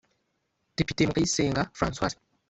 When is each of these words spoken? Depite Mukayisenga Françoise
Depite 0.77 1.01
Mukayisenga 1.07 1.63
Françoise 1.79 2.17